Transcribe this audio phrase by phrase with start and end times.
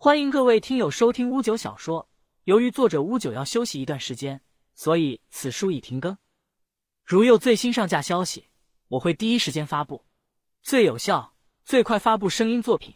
[0.00, 2.08] 欢迎各位听友收听乌九小说。
[2.44, 4.40] 由于作者乌九要休息一段时间，
[4.72, 6.16] 所以此书已停更。
[7.04, 8.46] 如有最新上架消息，
[8.86, 10.04] 我会第一时间发布，
[10.62, 11.34] 最有效、
[11.64, 12.94] 最快发布声音作品。